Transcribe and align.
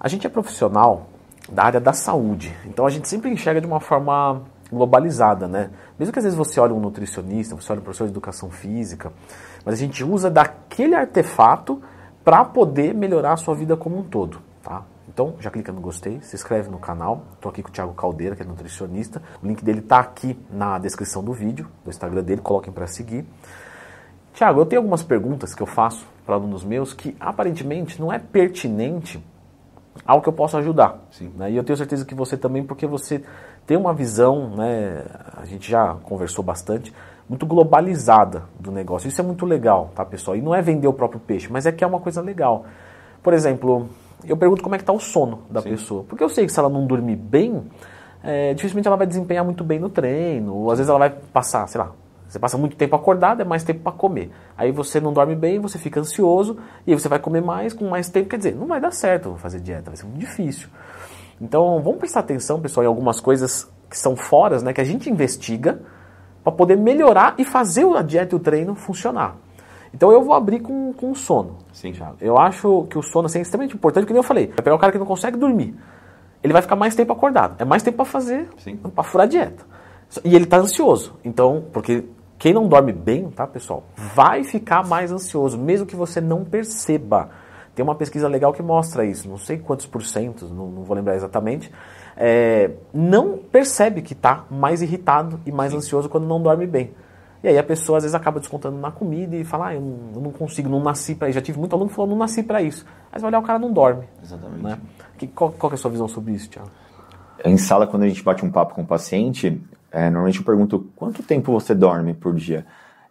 A 0.00 0.06
gente 0.06 0.26
é 0.26 0.30
profissional 0.30 1.08
da 1.50 1.64
área 1.64 1.80
da 1.80 1.92
saúde, 1.92 2.54
então 2.66 2.86
a 2.86 2.90
gente 2.90 3.08
sempre 3.08 3.30
enxerga 3.30 3.60
de 3.60 3.66
uma 3.66 3.80
forma 3.80 4.42
globalizada, 4.70 5.48
né? 5.48 5.70
Mesmo 5.98 6.12
que 6.12 6.18
às 6.20 6.24
vezes 6.24 6.38
você 6.38 6.60
olhe 6.60 6.72
um 6.72 6.78
nutricionista, 6.78 7.56
você 7.56 7.72
olhe 7.72 7.80
um 7.80 7.84
professor 7.84 8.04
de 8.04 8.12
educação 8.12 8.48
física, 8.48 9.12
mas 9.64 9.74
a 9.74 9.76
gente 9.76 10.04
usa 10.04 10.30
daquele 10.30 10.94
artefato 10.94 11.82
para 12.22 12.44
poder 12.44 12.94
melhorar 12.94 13.32
a 13.32 13.36
sua 13.36 13.54
vida 13.54 13.76
como 13.76 13.98
um 13.98 14.04
todo, 14.04 14.40
tá? 14.62 14.84
Então, 15.08 15.34
já 15.40 15.50
clica 15.50 15.72
no 15.72 15.80
gostei, 15.80 16.20
se 16.20 16.36
inscreve 16.36 16.70
no 16.70 16.78
canal. 16.78 17.24
Estou 17.32 17.50
aqui 17.50 17.60
com 17.60 17.70
o 17.70 17.72
Thiago 17.72 17.92
Caldeira, 17.94 18.36
que 18.36 18.42
é 18.42 18.44
nutricionista. 18.44 19.20
O 19.42 19.46
link 19.46 19.64
dele 19.64 19.80
está 19.80 19.98
aqui 19.98 20.38
na 20.48 20.78
descrição 20.78 21.24
do 21.24 21.32
vídeo, 21.32 21.66
do 21.82 21.90
Instagram 21.90 22.22
dele, 22.22 22.40
coloquem 22.40 22.72
para 22.72 22.86
seguir. 22.86 23.26
Tiago, 24.32 24.60
eu 24.60 24.66
tenho 24.66 24.80
algumas 24.80 25.02
perguntas 25.02 25.54
que 25.54 25.62
eu 25.62 25.66
faço 25.66 26.06
para 26.24 26.36
alunos 26.36 26.62
meus 26.62 26.92
que 26.92 27.16
aparentemente 27.18 28.00
não 28.00 28.12
é 28.12 28.18
pertinente 28.20 29.20
ao 30.04 30.20
que 30.20 30.28
eu 30.28 30.32
posso 30.32 30.56
ajudar. 30.56 30.98
Sim. 31.10 31.32
Né? 31.36 31.52
E 31.52 31.56
eu 31.56 31.64
tenho 31.64 31.76
certeza 31.76 32.04
que 32.04 32.14
você 32.14 32.36
também, 32.36 32.64
porque 32.64 32.86
você 32.86 33.22
tem 33.66 33.76
uma 33.76 33.92
visão, 33.92 34.56
né, 34.56 35.04
a 35.36 35.44
gente 35.44 35.70
já 35.70 35.94
conversou 36.02 36.44
bastante, 36.44 36.92
muito 37.28 37.44
globalizada 37.44 38.44
do 38.58 38.72
negócio. 38.72 39.08
Isso 39.08 39.20
é 39.20 39.24
muito 39.24 39.44
legal, 39.44 39.90
tá, 39.94 40.04
pessoal? 40.04 40.36
E 40.36 40.40
não 40.40 40.54
é 40.54 40.62
vender 40.62 40.88
o 40.88 40.92
próprio 40.92 41.20
peixe, 41.20 41.48
mas 41.50 41.66
é 41.66 41.72
que 41.72 41.84
é 41.84 41.86
uma 41.86 42.00
coisa 42.00 42.22
legal. 42.22 42.64
Por 43.22 43.34
exemplo, 43.34 43.88
eu 44.24 44.36
pergunto 44.36 44.62
como 44.62 44.74
é 44.74 44.78
que 44.78 44.82
está 44.82 44.92
o 44.92 44.98
sono 44.98 45.42
da 45.50 45.60
Sim. 45.60 45.70
pessoa. 45.70 46.04
Porque 46.04 46.24
eu 46.24 46.28
sei 46.28 46.46
que 46.46 46.52
se 46.52 46.58
ela 46.58 46.68
não 46.70 46.86
dormir 46.86 47.16
bem, 47.16 47.62
é, 48.22 48.54
dificilmente 48.54 48.88
ela 48.88 48.96
vai 48.96 49.06
desempenhar 49.06 49.44
muito 49.44 49.62
bem 49.62 49.78
no 49.78 49.90
treino. 49.90 50.54
Ou 50.54 50.70
às 50.70 50.78
vezes 50.78 50.88
ela 50.88 50.98
vai 50.98 51.10
passar, 51.10 51.66
sei 51.68 51.80
lá, 51.80 51.92
você 52.28 52.38
passa 52.38 52.58
muito 52.58 52.76
tempo 52.76 52.94
acordado, 52.94 53.40
é 53.40 53.44
mais 53.44 53.64
tempo 53.64 53.80
para 53.80 53.92
comer. 53.92 54.30
Aí 54.56 54.70
você 54.70 55.00
não 55.00 55.12
dorme 55.12 55.34
bem, 55.34 55.58
você 55.58 55.78
fica 55.78 55.98
ansioso, 55.98 56.58
e 56.86 56.92
aí 56.92 56.98
você 56.98 57.08
vai 57.08 57.18
comer 57.18 57.40
mais 57.40 57.72
com 57.72 57.88
mais 57.88 58.10
tempo. 58.10 58.28
Quer 58.28 58.36
dizer, 58.36 58.54
não 58.54 58.66
vai 58.66 58.80
dar 58.80 58.92
certo 58.92 59.34
fazer 59.36 59.60
dieta, 59.60 59.90
vai 59.90 59.96
ser 59.96 60.04
muito 60.04 60.20
difícil. 60.20 60.68
Então 61.40 61.80
vamos 61.82 61.98
prestar 61.98 62.20
atenção, 62.20 62.60
pessoal, 62.60 62.84
em 62.84 62.86
algumas 62.86 63.18
coisas 63.18 63.66
que 63.88 63.96
são 63.96 64.14
foras, 64.14 64.62
né, 64.62 64.72
que 64.72 64.80
a 64.80 64.84
gente 64.84 65.08
investiga 65.08 65.80
para 66.44 66.52
poder 66.52 66.76
melhorar 66.76 67.34
e 67.38 67.44
fazer 67.44 67.86
a 67.96 68.02
dieta 68.02 68.34
e 68.34 68.36
o 68.36 68.40
treino 68.40 68.74
funcionar. 68.74 69.36
Então 69.92 70.12
eu 70.12 70.22
vou 70.22 70.34
abrir 70.34 70.60
com, 70.60 70.92
com 70.92 71.10
o 71.10 71.14
sono. 71.14 71.56
Sim. 71.72 71.92
Thiago. 71.92 72.16
Eu 72.20 72.38
acho 72.38 72.86
que 72.90 72.98
o 72.98 73.02
sono 73.02 73.26
assim, 73.26 73.38
é 73.38 73.42
extremamente 73.42 73.74
importante, 73.74 74.06
como 74.06 74.18
eu 74.18 74.22
falei. 74.22 74.48
Vai 74.48 74.56
pegar 74.56 74.74
um 74.74 74.78
cara 74.78 74.92
que 74.92 74.98
não 74.98 75.06
consegue 75.06 75.38
dormir. 75.38 75.74
Ele 76.42 76.52
vai 76.52 76.60
ficar 76.60 76.76
mais 76.76 76.94
tempo 76.94 77.12
acordado. 77.12 77.56
É 77.58 77.64
mais 77.64 77.82
tempo 77.82 77.96
para 77.96 78.04
fazer, 78.04 78.48
para 78.94 79.02
furar 79.02 79.26
a 79.26 79.28
dieta. 79.28 79.64
E 80.24 80.34
ele 80.34 80.44
está 80.44 80.58
ansioso. 80.58 81.14
Então, 81.24 81.64
porque 81.72 82.04
quem 82.38 82.52
não 82.52 82.68
dorme 82.68 82.92
bem, 82.92 83.28
tá, 83.30 83.46
pessoal, 83.46 83.84
vai 84.14 84.44
ficar 84.44 84.86
mais 84.86 85.10
ansioso, 85.10 85.58
mesmo 85.58 85.86
que 85.86 85.96
você 85.96 86.20
não 86.20 86.44
perceba. 86.44 87.30
Tem 87.74 87.84
uma 87.84 87.94
pesquisa 87.94 88.28
legal 88.28 88.52
que 88.52 88.62
mostra 88.62 89.04
isso, 89.04 89.28
não 89.28 89.38
sei 89.38 89.58
quantos 89.58 89.86
por 89.86 90.02
cento, 90.02 90.46
não, 90.48 90.68
não 90.68 90.82
vou 90.82 90.96
lembrar 90.96 91.14
exatamente, 91.14 91.70
é, 92.16 92.72
não 92.92 93.38
percebe 93.38 94.02
que 94.02 94.12
está 94.12 94.44
mais 94.50 94.82
irritado 94.82 95.40
e 95.46 95.52
mais 95.52 95.72
Sim. 95.72 95.78
ansioso 95.78 96.08
quando 96.08 96.26
não 96.26 96.42
dorme 96.42 96.66
bem. 96.66 96.92
E 97.42 97.46
aí 97.46 97.56
a 97.56 97.62
pessoa 97.62 97.98
às 97.98 98.04
vezes 98.04 98.16
acaba 98.16 98.40
descontando 98.40 98.76
na 98.78 98.90
comida 98.90 99.36
e 99.36 99.44
fala, 99.44 99.68
ah, 99.68 99.74
eu 99.74 99.80
não, 99.80 99.98
eu 100.16 100.20
não 100.20 100.32
consigo, 100.32 100.68
não 100.68 100.82
nasci 100.82 101.14
para 101.14 101.28
isso. 101.28 101.38
Já 101.38 101.42
tive 101.42 101.58
muito 101.58 101.72
aluno 101.72 101.88
que 101.88 101.94
falou, 101.94 102.10
não 102.10 102.18
nasci 102.18 102.42
para 102.42 102.60
isso. 102.60 102.84
Mas 103.12 103.22
vai 103.22 103.30
olhar, 103.30 103.38
o 103.38 103.42
cara 103.44 103.60
não 103.60 103.72
dorme. 103.72 104.04
Exatamente. 104.20 104.62
Né? 104.62 104.78
Que, 105.16 105.28
qual, 105.28 105.52
qual 105.52 105.70
é 105.70 105.74
a 105.74 105.78
sua 105.78 105.90
visão 105.90 106.08
sobre 106.08 106.32
isso, 106.32 106.48
Tiago? 106.50 106.68
Em 107.44 107.56
sala, 107.56 107.86
quando 107.86 108.02
a 108.02 108.08
gente 108.08 108.24
bate 108.24 108.44
um 108.44 108.50
papo 108.50 108.74
com 108.74 108.82
o 108.82 108.86
paciente, 108.86 109.62
é, 109.90 110.04
normalmente 110.10 110.38
eu 110.38 110.44
pergunto 110.44 110.86
quanto 110.94 111.22
tempo 111.22 111.52
você 111.52 111.74
dorme 111.74 112.14
por 112.14 112.34
dia. 112.34 112.66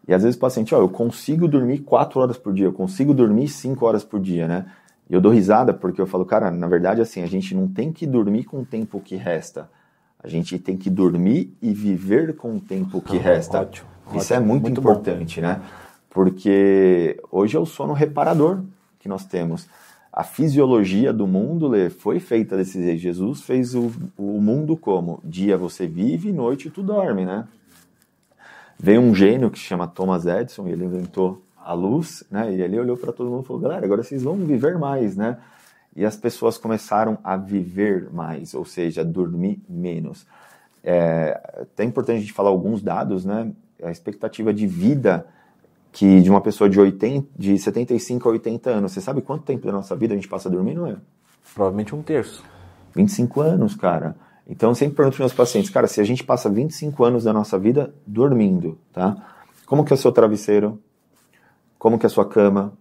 E 0.08 0.14
às 0.14 0.24
vezes 0.24 0.38
o 0.38 0.40
paciente, 0.40 0.74
ó, 0.74 0.80
eu 0.80 0.90
consigo 0.90 1.48
dormir 1.48 1.80
4 1.80 2.20
horas 2.20 2.38
por 2.38 2.54
dia, 2.54 2.66
eu 2.66 2.74
consigo 2.74 3.14
dormir 3.14 3.48
5 3.50 3.86
horas 3.86 4.04
por 4.04 4.20
dia, 4.20 4.48
né? 4.48 4.66
E 5.10 5.14
eu 5.14 5.22
dou 5.22 5.32
risada 5.32 5.74
porque 5.74 6.00
eu 6.00 6.08
falo, 6.08 6.26
cara, 6.26 6.52
na 6.52 6.68
verdade, 6.68 7.02
assim, 7.02 7.24
a 7.24 7.28
gente 7.28 7.56
não 7.56 7.68
tem 7.68 7.92
que 7.92 8.06
dormir 8.06 8.44
com 8.44 8.62
o 8.62 8.66
tempo 8.66 9.00
que 9.00 9.16
resta. 9.16 9.70
A 10.22 10.28
gente 10.28 10.58
tem 10.60 10.78
que 10.78 10.90
dormir 10.90 11.56
e 11.62 11.74
viver 11.74 12.36
com 12.36 12.56
o 12.56 12.60
tempo 12.60 13.02
que 13.02 13.18
ah, 13.18 13.22
resta. 13.22 13.62
Ótimo, 13.62 13.88
Isso 14.16 14.34
é 14.34 14.38
ótimo, 14.38 14.38
é 14.38 14.40
muito, 14.40 14.64
muito 14.64 14.80
importante, 14.80 15.42
bom. 15.42 15.48
né? 15.48 15.62
Porque 16.10 17.22
hoje 17.32 17.56
é 17.56 17.60
o 17.60 17.66
sono 17.66 17.94
reparador 17.94 18.62
que 19.00 19.08
nós 19.08 19.26
temos 19.26 19.68
a 20.18 20.24
fisiologia 20.24 21.14
do 21.14 21.28
mundo 21.28 21.68
Lê, 21.68 21.92
foi 21.92 22.20
feita 22.20 22.58
desse 22.58 22.82
jeito. 22.82 23.00
Jesus 23.00 23.44
fez 23.44 23.76
o, 23.76 23.92
o 24.18 24.42
mundo 24.42 24.76
como? 24.76 25.22
Dia 25.24 25.56
você 25.56 25.86
vive, 25.86 26.32
noite 26.32 26.72
tu 26.72 26.82
dorme, 26.82 27.24
né? 27.24 27.48
Veio 28.80 29.00
um 29.00 29.14
gênio 29.14 29.52
que 29.52 29.60
se 29.60 29.66
chama 29.66 29.88
Thomas 29.88 30.26
Edison, 30.26 30.68
ele 30.68 30.86
inventou 30.86 31.44
a 31.64 31.72
luz, 31.74 32.24
né? 32.32 32.52
E 32.52 32.60
ele 32.64 32.80
olhou 32.80 32.98
para 32.98 33.14
todo 33.14 33.30
mundo 33.30 33.44
e 33.44 33.46
falou: 33.46 33.62
galera, 33.62 33.86
agora 33.86 34.02
vocês 34.02 34.24
vão 34.24 34.38
viver 34.38 34.80
mais, 34.80 35.16
né? 35.16 35.38
E 35.96 36.04
as 36.04 36.16
pessoas 36.16 36.58
começaram 36.58 37.20
a 37.24 37.38
viver 37.38 38.10
mais, 38.12 38.56
ou 38.56 38.66
seja, 38.66 39.06
dormir 39.06 39.62
menos. 39.70 40.26
É 40.84 41.40
até 41.62 41.84
importante 41.84 42.18
a 42.18 42.22
gente 42.22 42.34
falar 42.34 42.50
alguns 42.50 42.82
dados, 42.82 43.24
né? 43.24 43.52
A 43.84 43.92
expectativa 43.92 44.52
de 44.52 44.66
vida 44.66 45.28
que 45.98 46.22
de 46.22 46.30
uma 46.30 46.40
pessoa 46.40 46.70
de, 46.70 46.80
80, 46.80 47.28
de 47.36 47.58
75 47.58 48.30
a 48.30 48.32
80 48.34 48.70
anos, 48.70 48.92
você 48.92 49.02
sabe 49.02 49.20
quanto 49.20 49.46
tempo 49.46 49.66
da 49.66 49.74
nossa 49.74 49.96
vida 49.96 50.14
a 50.14 50.16
gente 50.16 50.28
passa 50.28 50.48
dormindo, 50.48 50.86
é? 50.86 50.96
Provavelmente 51.56 51.96
um 51.96 52.04
terço. 52.04 52.44
25 52.96 53.42
anos, 53.42 53.76
cara. 53.76 54.16
Então 54.48 54.70
eu 54.70 54.76
sempre 54.76 54.96
pergunto 54.96 55.16
para 55.16 55.24
meus 55.24 55.34
pacientes, 55.34 55.72
cara, 55.72 55.88
se 55.88 56.00
a 56.00 56.04
gente 56.04 56.24
passa 56.24 56.52
25 56.52 57.04
anos 57.04 57.24
da 57.24 57.34
nossa 57.34 57.58
vida 57.58 57.96
dormindo, 58.06 58.78
tá? 58.94 59.16
Como 59.66 59.84
que 59.84 59.92
é 59.92 59.96
o 59.96 59.98
seu 59.98 60.12
travesseiro? 60.12 60.80
Como 61.80 61.98
que 61.98 62.06
é 62.06 62.08
a 62.08 62.12
sua 62.12 62.26
cama? 62.26 62.74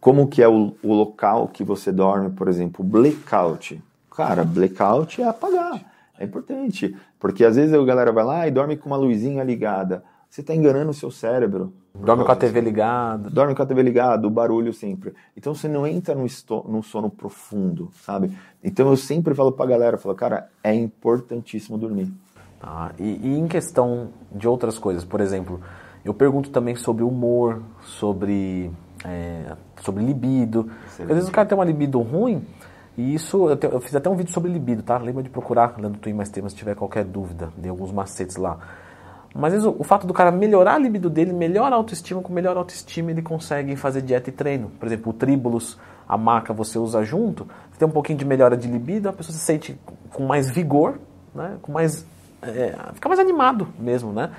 Como 0.00 0.28
que 0.28 0.40
é 0.40 0.46
o, 0.46 0.76
o 0.84 0.94
local 0.94 1.48
que 1.48 1.64
você 1.64 1.90
dorme, 1.90 2.30
por 2.30 2.46
exemplo, 2.46 2.84
blackout? 2.84 3.82
Cara, 4.08 4.44
blackout 4.44 5.20
é 5.20 5.26
apagar. 5.26 5.80
É 6.16 6.26
importante, 6.26 6.96
porque 7.18 7.44
às 7.44 7.56
vezes 7.56 7.74
a 7.74 7.84
galera 7.84 8.12
vai 8.12 8.22
lá 8.22 8.46
e 8.46 8.52
dorme 8.52 8.76
com 8.76 8.88
uma 8.88 8.96
luzinha 8.96 9.42
ligada. 9.42 10.04
Você 10.30 10.42
está 10.42 10.54
enganando 10.54 10.92
o 10.92 10.94
seu 10.94 11.10
cérebro. 11.10 11.72
Dorme 11.92 12.24
com 12.24 12.30
a 12.30 12.36
TV 12.36 12.60
ligada. 12.60 13.28
Dorme 13.28 13.52
com 13.52 13.62
a 13.62 13.66
TV 13.66 13.82
ligada, 13.82 14.24
o 14.28 14.30
barulho 14.30 14.72
sempre. 14.72 15.12
Então 15.36 15.52
você 15.52 15.66
não 15.66 15.84
entra 15.84 16.14
no, 16.14 16.24
no 16.68 16.82
sono 16.84 17.10
profundo, 17.10 17.90
sabe? 18.04 18.30
Então 18.62 18.88
eu 18.88 18.96
sempre 18.96 19.34
falo 19.34 19.50
pra 19.50 19.66
galera, 19.66 19.98
falo, 19.98 20.14
cara, 20.14 20.48
é 20.62 20.72
importantíssimo 20.72 21.76
dormir. 21.76 22.12
Ah, 22.62 22.92
e, 22.96 23.20
e 23.26 23.38
em 23.38 23.48
questão 23.48 24.10
de 24.30 24.46
outras 24.46 24.78
coisas, 24.78 25.04
por 25.04 25.20
exemplo, 25.20 25.60
eu 26.04 26.14
pergunto 26.14 26.50
também 26.50 26.76
sobre 26.76 27.02
humor, 27.02 27.60
sobre, 27.82 28.70
é, 29.04 29.56
sobre 29.82 30.04
libido. 30.04 30.70
Às 30.86 31.06
vezes 31.08 31.28
o 31.28 31.32
cara 31.32 31.48
tem 31.48 31.58
uma 31.58 31.64
libido 31.64 32.00
ruim, 32.00 32.46
e 32.96 33.14
isso, 33.14 33.48
eu, 33.48 33.56
te, 33.56 33.66
eu, 33.66 33.80
fiz 33.80 33.96
até 33.96 34.08
um 34.08 34.14
vídeo 34.14 34.32
sobre 34.32 34.52
libido, 34.52 34.82
tá? 34.82 34.98
Lembra 34.98 35.22
de 35.22 35.30
procurar, 35.30 35.74
lendo 35.78 35.98
Twin 35.98 36.12
Mais 36.12 36.28
Temas, 36.28 36.52
se 36.52 36.58
tiver 36.58 36.76
qualquer 36.76 37.04
dúvida, 37.04 37.52
dei 37.56 37.70
alguns 37.70 37.90
macetes 37.90 38.36
lá. 38.36 38.58
Mas 39.34 39.52
vezes, 39.52 39.66
o, 39.66 39.76
o, 39.78 39.84
fato 39.84 40.06
do 40.06 40.12
cara 40.12 40.30
melhorar 40.30 40.74
a 40.74 40.78
libido 40.78 41.08
dele, 41.08 41.32
melhora 41.32 41.74
a 41.74 41.78
autoestima, 41.78 42.20
com 42.20 42.32
melhor 42.32 42.56
autoestima 42.56 43.10
ele 43.10 43.22
consegue 43.22 43.76
fazer 43.76 44.02
dieta 44.02 44.28
e 44.28 44.32
treino. 44.32 44.70
Por 44.78 44.86
exemplo, 44.86 45.10
o 45.10 45.12
tríbulos, 45.12 45.78
a 46.08 46.18
maca 46.18 46.52
você 46.52 46.78
usa 46.78 47.04
junto, 47.04 47.44
você 47.70 47.78
tem 47.78 47.86
um 47.86 47.92
pouquinho 47.92 48.18
de 48.18 48.24
melhora 48.24 48.56
de 48.56 48.66
libido, 48.66 49.08
a 49.08 49.12
pessoa 49.12 49.36
se 49.36 49.42
sente 49.42 49.80
com 50.12 50.26
mais 50.26 50.50
vigor, 50.50 50.98
né? 51.34 51.56
com 51.62 51.70
mais, 51.70 52.04
é, 52.42 52.74
fica 52.94 53.08
mais 53.08 53.20
animado 53.20 53.68
mesmo, 53.78 54.12
né? 54.12 54.30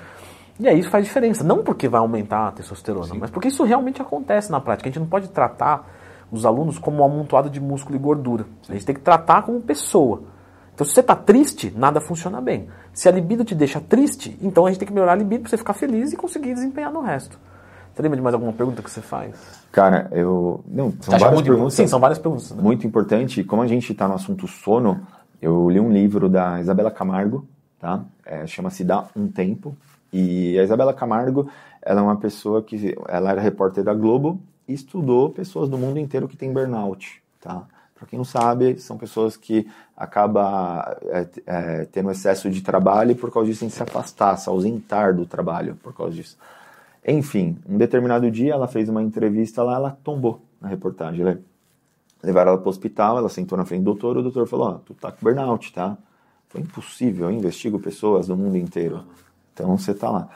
E 0.60 0.68
aí 0.68 0.78
isso 0.78 0.90
faz 0.90 1.04
diferença. 1.04 1.42
Não 1.42 1.62
porque 1.62 1.88
vai 1.88 2.00
aumentar 2.00 2.48
a 2.48 2.52
testosterona, 2.52 3.06
Sim. 3.06 3.18
mas 3.18 3.30
porque 3.30 3.48
isso 3.48 3.64
realmente 3.64 4.02
acontece 4.02 4.52
na 4.52 4.60
prática. 4.60 4.88
A 4.88 4.92
gente 4.92 5.00
não 5.00 5.08
pode 5.08 5.28
tratar 5.28 5.88
os 6.30 6.44
alunos 6.44 6.78
como 6.78 7.02
um 7.02 7.04
amontoado 7.04 7.48
de 7.48 7.60
músculo 7.60 7.96
e 7.96 7.98
gordura. 7.98 8.44
A 8.68 8.72
gente 8.72 8.84
tem 8.84 8.94
que 8.94 9.00
tratar 9.00 9.42
como 9.42 9.60
pessoa. 9.60 10.22
Então, 10.74 10.86
se 10.86 10.94
você 10.94 11.00
está 11.00 11.14
triste, 11.14 11.72
nada 11.76 12.00
funciona 12.00 12.40
bem. 12.40 12.68
Se 12.92 13.08
a 13.08 13.12
libido 13.12 13.44
te 13.44 13.54
deixa 13.54 13.80
triste, 13.80 14.36
então 14.40 14.66
a 14.66 14.70
gente 14.70 14.78
tem 14.78 14.88
que 14.88 14.94
melhorar 14.94 15.12
a 15.12 15.16
libido 15.16 15.42
para 15.42 15.50
você 15.50 15.56
ficar 15.56 15.74
feliz 15.74 16.12
e 16.12 16.16
conseguir 16.16 16.54
desempenhar 16.54 16.92
no 16.92 17.00
resto. 17.00 17.38
Você 17.94 18.02
lembra 18.02 18.16
de 18.16 18.22
mais 18.22 18.34
alguma 18.34 18.52
pergunta 18.52 18.82
que 18.82 18.90
você 18.90 19.02
faz? 19.02 19.34
Cara, 19.70 20.08
eu. 20.12 20.64
Não, 20.66 20.94
são 21.00 21.18
várias 21.18 21.42
perguntas. 21.42 21.74
Sim, 21.74 21.86
são 21.86 22.00
várias 22.00 22.18
perguntas. 22.18 22.50
Né? 22.52 22.62
Muito 22.62 22.86
importante. 22.86 23.44
Como 23.44 23.60
a 23.60 23.66
gente 23.66 23.92
está 23.92 24.08
no 24.08 24.14
assunto 24.14 24.48
sono, 24.48 25.06
eu 25.42 25.68
li 25.68 25.78
um 25.78 25.92
livro 25.92 26.28
da 26.28 26.58
Isabela 26.58 26.90
Camargo, 26.90 27.46
tá? 27.78 28.02
É, 28.24 28.46
Chama-se 28.46 28.82
Dá 28.82 29.04
um 29.14 29.28
Tempo. 29.28 29.76
E 30.10 30.58
a 30.58 30.62
Isabela 30.62 30.94
Camargo, 30.94 31.48
ela 31.82 32.00
é 32.00 32.02
uma 32.02 32.16
pessoa 32.16 32.62
que. 32.62 32.96
Ela 33.08 33.32
era 33.32 33.40
repórter 33.42 33.84
da 33.84 33.92
Globo 33.92 34.40
e 34.66 34.72
estudou 34.72 35.28
pessoas 35.28 35.68
do 35.68 35.76
mundo 35.76 35.98
inteiro 35.98 36.26
que 36.26 36.36
têm 36.36 36.50
burnout, 36.50 37.22
tá? 37.42 37.64
Para 38.02 38.08
quem 38.08 38.16
não 38.16 38.24
sabe, 38.24 38.80
são 38.80 38.98
pessoas 38.98 39.36
que 39.36 39.64
acabam 39.96 40.44
é, 41.04 41.28
é, 41.46 41.84
tendo 41.84 42.10
excesso 42.10 42.50
de 42.50 42.60
trabalho 42.60 43.12
e 43.12 43.14
por 43.14 43.30
causa 43.30 43.48
disso 43.48 43.60
tem 43.60 43.68
que 43.68 43.76
se 43.76 43.82
afastar, 43.82 44.36
se 44.38 44.48
ausentar 44.48 45.14
do 45.14 45.24
trabalho 45.24 45.76
por 45.76 45.94
causa 45.94 46.12
disso. 46.12 46.36
Enfim, 47.06 47.56
um 47.64 47.78
determinado 47.78 48.28
dia 48.28 48.54
ela 48.54 48.66
fez 48.66 48.88
uma 48.88 49.00
entrevista 49.00 49.62
lá, 49.62 49.76
ela 49.76 49.96
tombou 50.02 50.42
na 50.60 50.66
reportagem. 50.66 51.24
Né? 51.24 51.38
Levaram 52.24 52.50
ela 52.50 52.58
para 52.58 52.66
o 52.66 52.70
hospital, 52.70 53.18
ela 53.18 53.28
sentou 53.28 53.56
na 53.56 53.64
frente 53.64 53.82
do 53.82 53.92
doutor, 53.92 54.16
o 54.16 54.22
doutor 54.22 54.48
falou, 54.48 54.66
ó, 54.66 54.70
oh, 54.72 54.78
tu 54.80 54.94
tá 54.94 55.12
com 55.12 55.18
burnout, 55.22 55.72
tá? 55.72 55.96
Foi 56.48 56.60
impossível, 56.60 57.30
eu 57.30 57.30
investigo 57.30 57.78
pessoas 57.78 58.26
do 58.26 58.36
mundo 58.36 58.56
inteiro. 58.56 59.04
Então 59.54 59.78
você 59.78 59.94
tá 59.94 60.10
lá. 60.10 60.28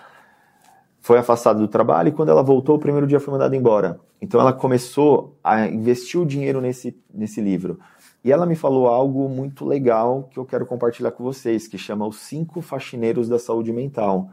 Foi 1.07 1.19
afastada 1.19 1.61
do 1.61 1.69
trabalho 1.69 2.09
e 2.09 2.13
quando 2.13 2.31
ela 2.31 2.43
voltou, 2.43 2.75
o 2.75 2.81
primeiro 2.81 3.07
dia 3.07 3.21
foi 3.21 3.31
mandada 3.31 3.55
embora. 3.55 4.01
Então 4.21 4.41
ela 4.41 4.53
começou 4.53 5.39
a 5.43 5.65
investir 5.69 6.21
o 6.21 6.27
dinheiro 6.27 6.61
nesse, 6.61 7.01
nesse 7.15 7.41
livro. 7.41 7.79
E 8.25 8.33
ela 8.33 8.45
me 8.45 8.57
falou 8.57 8.89
algo 8.89 9.29
muito 9.29 9.65
legal 9.65 10.29
que 10.33 10.37
eu 10.37 10.45
quero 10.45 10.67
compartilhar 10.67 11.13
com 11.13 11.23
vocês, 11.23 11.69
que 11.69 11.79
chama 11.79 12.05
Os 12.05 12.17
Cinco 12.17 12.61
Faxineiros 12.61 13.29
da 13.29 13.39
Saúde 13.39 13.73
Mental. 13.73 14.31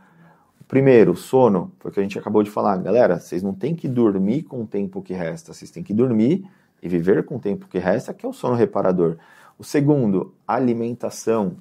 Primeiro, 0.68 1.16
sono, 1.16 1.72
foi 1.78 1.92
o 1.92 1.94
que 1.94 2.00
a 2.00 2.04
gente 2.04 2.18
acabou 2.18 2.42
de 2.42 2.50
falar. 2.50 2.76
Galera, 2.78 3.20
vocês 3.20 3.44
não 3.44 3.54
têm 3.54 3.76
que 3.76 3.88
dormir 3.88 4.42
com 4.42 4.64
o 4.64 4.66
tempo 4.66 5.00
que 5.00 5.14
resta, 5.14 5.54
vocês 5.54 5.70
têm 5.70 5.84
que 5.84 5.94
dormir 5.94 6.44
e 6.82 6.90
viver 6.90 7.24
com 7.24 7.36
o 7.36 7.40
tempo 7.40 7.68
que 7.68 7.78
resta, 7.78 8.16
que 8.16 8.26
é 8.26 8.30
o 8.30 8.34
sono 8.34 8.56
reparador. 8.56 9.18
O 9.60 9.64
segundo, 9.64 10.34
alimentação. 10.48 11.56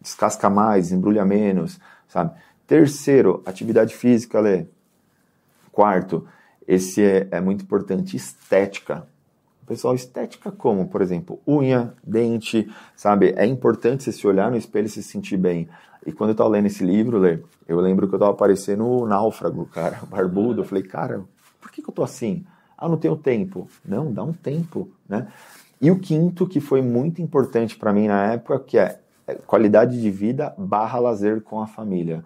Descasca 0.00 0.48
mais, 0.48 0.92
embrulha 0.92 1.26
menos, 1.26 1.78
sabe? 2.08 2.32
Terceiro, 2.70 3.42
atividade 3.44 3.96
física, 3.96 4.38
Lê. 4.38 4.64
Quarto, 5.72 6.24
esse 6.68 7.02
é, 7.02 7.26
é 7.32 7.40
muito 7.40 7.64
importante, 7.64 8.16
estética. 8.16 9.08
Pessoal, 9.66 9.92
estética 9.92 10.52
como? 10.52 10.86
Por 10.86 11.02
exemplo, 11.02 11.40
unha, 11.44 11.92
dente, 12.06 12.72
sabe? 12.94 13.34
É 13.36 13.44
importante 13.44 14.04
você 14.04 14.12
se 14.12 14.24
olhar 14.24 14.52
no 14.52 14.56
espelho 14.56 14.86
e 14.86 14.88
se 14.88 15.02
sentir 15.02 15.36
bem. 15.36 15.68
E 16.06 16.12
quando 16.12 16.30
eu 16.30 16.36
tava 16.36 16.50
lendo 16.50 16.66
esse 16.66 16.84
livro, 16.84 17.18
Lê, 17.18 17.40
eu 17.66 17.80
lembro 17.80 18.06
que 18.08 18.14
eu 18.14 18.20
tava 18.20 18.34
parecendo 18.34 18.86
o 18.86 19.04
náufrago, 19.04 19.66
cara, 19.66 19.98
barbudo. 20.08 20.60
Eu 20.60 20.64
falei, 20.64 20.84
cara, 20.84 21.24
por 21.60 21.72
que, 21.72 21.82
que 21.82 21.90
eu 21.90 21.94
tô 21.94 22.04
assim? 22.04 22.46
Ah, 22.78 22.88
não 22.88 22.96
tenho 22.96 23.16
tempo. 23.16 23.68
Não, 23.84 24.12
dá 24.12 24.22
um 24.22 24.32
tempo, 24.32 24.88
né? 25.08 25.26
E 25.80 25.90
o 25.90 25.98
quinto, 25.98 26.46
que 26.46 26.60
foi 26.60 26.82
muito 26.82 27.20
importante 27.20 27.76
para 27.76 27.92
mim 27.92 28.06
na 28.06 28.34
época, 28.34 28.60
que 28.60 28.78
é, 28.78 29.00
é 29.26 29.34
qualidade 29.34 30.00
de 30.00 30.08
vida 30.08 30.54
barra 30.56 31.00
lazer 31.00 31.40
com 31.42 31.60
a 31.60 31.66
família. 31.66 32.24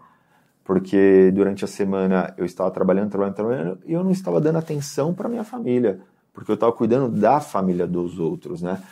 Porque 0.64 1.30
durante 1.34 1.64
a 1.64 1.68
semana 1.68 2.32
eu 2.38 2.44
estava 2.44 2.70
trabalhando, 2.70 3.10
trabalhando, 3.10 3.34
trabalhando, 3.34 3.78
e 3.84 3.92
eu 3.92 4.02
não 4.02 4.10
estava 4.10 4.40
dando 4.40 4.56
atenção 4.56 5.12
para 5.12 5.28
minha 5.28 5.44
família 5.44 6.00
porque 6.34 6.50
eu 6.50 6.54
estava 6.54 6.72
cuidando 6.72 7.08
da 7.08 7.40
família 7.40 7.86
dos 7.86 8.18
outros, 8.18 8.60
né? 8.60 8.82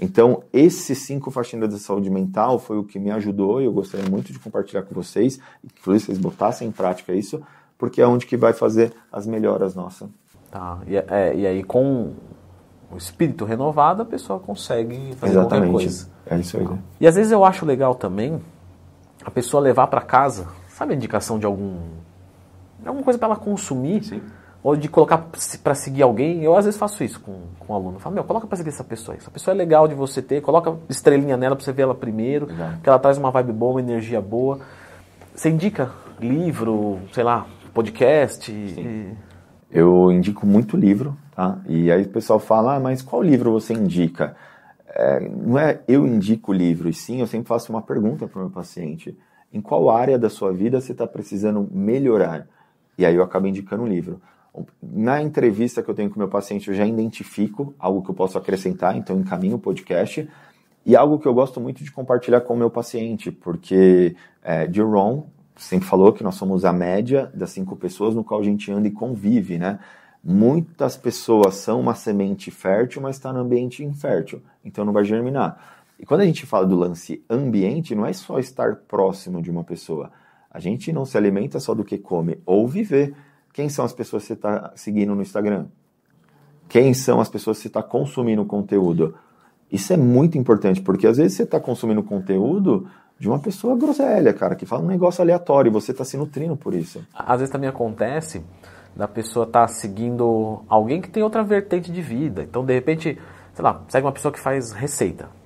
Então, 0.00 0.42
esses 0.52 0.98
cinco 0.98 1.30
faxineiros 1.30 1.74
da 1.74 1.80
saúde 1.80 2.10
mental 2.10 2.58
foi 2.58 2.76
o 2.76 2.84
que 2.84 2.98
me 2.98 3.10
ajudou 3.12 3.60
e 3.60 3.64
eu 3.64 3.72
gostaria 3.72 4.08
muito 4.08 4.32
de 4.32 4.38
compartilhar 4.38 4.82
com 4.82 4.94
vocês, 4.94 5.40
inclusive 5.64 6.06
vocês 6.06 6.18
botassem 6.18 6.68
em 6.68 6.72
prática 6.72 7.12
isso, 7.12 7.40
porque 7.76 8.02
é 8.02 8.06
onde 8.06 8.26
que 8.26 8.36
vai 8.36 8.52
fazer 8.52 8.92
as 9.10 9.26
melhoras 9.26 9.74
nossas. 9.74 10.08
Tá, 10.50 10.78
e, 10.86 10.96
é, 10.96 11.34
e 11.36 11.46
aí 11.46 11.62
com 11.62 12.12
o 12.90 12.96
espírito 12.96 13.44
renovado 13.44 14.02
a 14.02 14.04
pessoa 14.04 14.38
consegue 14.38 15.14
fazer 15.16 15.32
Exatamente. 15.32 15.70
qualquer 15.70 15.84
coisa. 15.84 16.08
É 16.26 16.38
isso 16.38 16.56
aí. 16.56 16.66
E 17.00 17.06
às 17.06 17.16
vezes 17.16 17.32
eu 17.32 17.44
acho 17.44 17.66
legal 17.66 17.94
também 17.94 18.40
a 19.24 19.30
pessoa 19.30 19.60
levar 19.60 19.88
para 19.88 20.00
casa, 20.00 20.46
sabe 20.78 20.92
a 20.92 20.96
indicação 20.96 21.38
de 21.38 21.44
algum 21.44 21.76
alguma 22.86 23.04
coisa 23.04 23.18
para 23.18 23.28
ela 23.28 23.36
consumir? 23.36 24.04
Sim 24.04 24.22
ou 24.62 24.76
de 24.76 24.88
colocar 24.88 25.28
para 25.62 25.74
seguir 25.74 26.02
alguém. 26.02 26.42
Eu 26.42 26.56
às 26.56 26.64
vezes 26.64 26.78
faço 26.78 27.02
isso 27.04 27.20
com, 27.20 27.42
com 27.58 27.72
um 27.72 27.76
aluno. 27.76 27.96
Eu 27.96 28.00
falo, 28.00 28.14
meu, 28.14 28.24
coloca 28.24 28.46
para 28.46 28.56
seguir 28.56 28.70
essa 28.70 28.84
pessoa 28.84 29.14
aí. 29.14 29.18
Essa 29.18 29.30
pessoa 29.30 29.54
é 29.54 29.56
legal 29.56 29.86
de 29.86 29.94
você 29.94 30.20
ter, 30.20 30.40
coloca 30.40 30.76
estrelinha 30.88 31.36
nela 31.36 31.54
para 31.56 31.64
você 31.64 31.72
ver 31.72 31.82
ela 31.82 31.94
primeiro, 31.94 32.50
Exato. 32.50 32.80
que 32.82 32.88
ela 32.88 32.98
traz 32.98 33.18
uma 33.18 33.30
vibe 33.30 33.52
boa, 33.52 33.72
uma 33.72 33.80
energia 33.80 34.20
boa. 34.20 34.60
Você 35.34 35.50
indica 35.50 35.90
livro, 36.20 36.98
sei 37.12 37.22
lá, 37.22 37.46
podcast? 37.72 38.50
E... 38.50 39.14
Eu 39.70 40.10
indico 40.10 40.46
muito 40.46 40.76
livro, 40.76 41.16
tá? 41.34 41.58
E 41.66 41.92
aí 41.92 42.02
o 42.02 42.08
pessoal 42.08 42.38
fala, 42.38 42.76
ah, 42.76 42.80
mas 42.80 43.02
qual 43.02 43.22
livro 43.22 43.52
você 43.52 43.74
indica? 43.74 44.34
É, 44.88 45.20
não 45.28 45.58
é 45.58 45.80
eu 45.86 46.06
indico 46.06 46.50
o 46.50 46.54
livro, 46.54 46.88
e 46.88 46.92
sim 46.92 47.20
eu 47.20 47.26
sempre 47.26 47.46
faço 47.46 47.70
uma 47.70 47.82
pergunta 47.82 48.26
para 48.26 48.38
o 48.38 48.42
meu 48.44 48.50
paciente. 48.50 49.16
Em 49.52 49.60
qual 49.60 49.90
área 49.90 50.18
da 50.18 50.28
sua 50.28 50.52
vida 50.52 50.80
você 50.80 50.92
está 50.92 51.06
precisando 51.06 51.68
melhorar? 51.72 52.46
E 52.96 53.06
aí 53.06 53.14
eu 53.14 53.22
acabo 53.22 53.46
indicando 53.46 53.82
um 53.82 53.86
livro. 53.86 54.20
Na 54.82 55.22
entrevista 55.22 55.82
que 55.82 55.88
eu 55.88 55.94
tenho 55.94 56.10
com 56.10 56.18
meu 56.18 56.28
paciente, 56.28 56.68
eu 56.68 56.74
já 56.74 56.86
identifico 56.86 57.74
algo 57.78 58.02
que 58.02 58.10
eu 58.10 58.14
posso 58.14 58.36
acrescentar, 58.36 58.96
então 58.96 59.18
encaminho 59.18 59.56
o 59.56 59.58
podcast. 59.58 60.28
E 60.84 60.96
algo 60.96 61.18
que 61.18 61.26
eu 61.26 61.34
gosto 61.34 61.60
muito 61.60 61.84
de 61.84 61.92
compartilhar 61.92 62.40
com 62.40 62.54
o 62.54 62.56
meu 62.56 62.70
paciente, 62.70 63.30
porque 63.30 64.16
é, 64.42 64.70
Jerome 64.72 65.24
sempre 65.56 65.88
falou 65.88 66.12
que 66.12 66.24
nós 66.24 66.36
somos 66.36 66.64
a 66.64 66.72
média 66.72 67.30
das 67.34 67.50
cinco 67.50 67.76
pessoas 67.76 68.14
no 68.14 68.24
qual 68.24 68.40
a 68.40 68.44
gente 68.44 68.70
anda 68.72 68.88
e 68.88 68.90
convive, 68.90 69.58
né? 69.58 69.78
Muitas 70.22 70.96
pessoas 70.96 71.54
são 71.56 71.80
uma 71.80 71.94
semente 71.94 72.50
fértil, 72.50 73.02
mas 73.02 73.16
está 73.16 73.32
no 73.32 73.40
ambiente 73.40 73.84
infértil, 73.84 74.42
então 74.64 74.84
não 74.84 74.92
vai 74.92 75.04
germinar. 75.04 75.77
E 75.98 76.06
quando 76.06 76.20
a 76.20 76.24
gente 76.24 76.46
fala 76.46 76.64
do 76.64 76.76
lance 76.76 77.24
ambiente, 77.28 77.94
não 77.94 78.06
é 78.06 78.12
só 78.12 78.38
estar 78.38 78.76
próximo 78.86 79.42
de 79.42 79.50
uma 79.50 79.64
pessoa. 79.64 80.12
A 80.50 80.60
gente 80.60 80.92
não 80.92 81.04
se 81.04 81.16
alimenta 81.16 81.58
só 81.58 81.74
do 81.74 81.84
que 81.84 81.98
come, 81.98 82.40
ou 82.46 82.68
viver. 82.68 83.14
Quem 83.52 83.68
são 83.68 83.84
as 83.84 83.92
pessoas 83.92 84.22
que 84.22 84.28
você 84.28 84.32
está 84.34 84.72
seguindo 84.76 85.14
no 85.14 85.22
Instagram? 85.22 85.66
Quem 86.68 86.94
são 86.94 87.20
as 87.20 87.28
pessoas 87.28 87.56
que 87.56 87.62
você 87.62 87.68
está 87.68 87.82
consumindo 87.82 88.44
conteúdo? 88.44 89.14
Isso 89.72 89.92
é 89.92 89.96
muito 89.96 90.38
importante, 90.38 90.80
porque 90.80 91.06
às 91.06 91.16
vezes 91.16 91.36
você 91.36 91.42
está 91.42 91.58
consumindo 91.58 92.02
conteúdo 92.02 92.88
de 93.18 93.28
uma 93.28 93.40
pessoa 93.40 93.76
groselha, 93.76 94.32
cara, 94.32 94.54
que 94.54 94.64
fala 94.64 94.84
um 94.84 94.86
negócio 94.86 95.20
aleatório 95.20 95.68
e 95.68 95.72
você 95.72 95.90
está 95.90 96.04
se 96.04 96.16
nutrindo 96.16 96.56
por 96.56 96.72
isso. 96.74 97.04
Às 97.12 97.40
vezes 97.40 97.52
também 97.52 97.68
acontece 97.68 98.42
da 98.94 99.08
pessoa 99.08 99.44
estar 99.44 99.62
tá 99.62 99.68
seguindo 99.68 100.62
alguém 100.68 101.00
que 101.00 101.10
tem 101.10 101.22
outra 101.22 101.42
vertente 101.42 101.90
de 101.90 102.00
vida. 102.00 102.44
Então, 102.44 102.64
de 102.64 102.72
repente, 102.72 103.18
sei 103.52 103.64
lá, 103.64 103.82
segue 103.88 104.06
uma 104.06 104.12
pessoa 104.12 104.32
que 104.32 104.38
faz 104.38 104.72
receita 104.72 105.37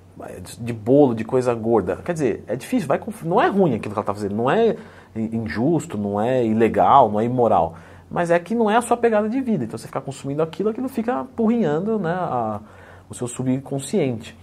de 0.61 0.73
bolo, 0.73 1.15
de 1.15 1.25
coisa 1.25 1.55
gorda. 1.55 1.97
Quer 2.05 2.13
dizer, 2.13 2.45
é 2.47 2.57
difícil, 2.57 2.89
vai 2.89 3.01
não 3.25 3.41
é 3.41 3.49
ruim 3.49 3.75
aquilo 3.75 3.95
que 3.95 3.99
ela 3.99 4.03
está 4.03 4.15
fazendo, 4.15 4.35
não 4.35 4.51
é 4.51 4.77
injusto, 5.15 5.99
não 5.99 6.21
é 6.21 6.45
ilegal, 6.45 7.11
não 7.11 7.21
é 7.21 7.25
imoral 7.25 7.77
mas 8.13 8.31
é 8.31 8.39
que 8.39 8.55
não 8.55 8.71
é 8.71 8.77
a 8.77 8.83
sua 8.83 8.97
pegada 8.97 9.27
de 9.27 9.41
vida. 9.41 9.65
Então 9.65 9.79
você 9.79 9.87
ficar 9.87 10.03
consumindo 10.03 10.43
aquilo, 10.43 10.69
aquilo 10.69 10.87
fica 10.87 11.25
porrinhando 11.35 11.99
né, 11.99 12.13
a, 12.13 12.61
o 13.09 13.15
seu 13.15 13.27
subconsciente. 13.27 14.37